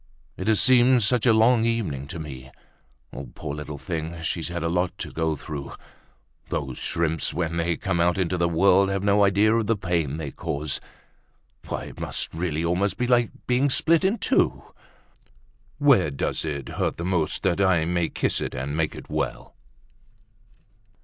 It 0.35 0.47
has 0.47 0.59
seemed 0.59 1.03
such 1.03 1.27
a 1.27 1.31
long 1.31 1.63
evening 1.63 2.07
to 2.07 2.17
me! 2.17 2.49
Poor 3.35 3.53
little 3.53 3.77
thing, 3.77 4.19
she's 4.23 4.47
had 4.47 4.63
a 4.63 4.67
lot 4.67 4.97
to 4.97 5.11
go 5.11 5.35
through! 5.35 5.73
Those 6.49 6.79
shrimps, 6.79 7.35
when 7.35 7.57
they 7.57 7.77
come 7.77 7.99
out 7.99 8.17
into 8.17 8.35
the 8.35 8.49
world, 8.49 8.89
have 8.89 9.03
no 9.03 9.23
idea 9.23 9.53
of 9.55 9.67
the 9.67 9.75
pain 9.77 10.17
they 10.17 10.31
cause. 10.31 10.81
It 11.71 11.99
must 11.99 12.33
really 12.33 12.65
almost 12.65 12.97
be 12.97 13.05
like 13.05 13.29
being 13.45 13.69
split 13.69 14.03
in 14.03 14.17
two. 14.17 14.63
Where 15.77 16.09
does 16.09 16.43
it 16.43 16.69
hurt 16.69 16.97
the 16.97 17.05
most, 17.05 17.43
that 17.43 17.61
I 17.61 17.85
may 17.85 18.09
kiss 18.09 18.41
it 18.41 18.55
and 18.55 18.75
make 18.75 18.95
it 18.95 19.07
well?" 19.07 19.53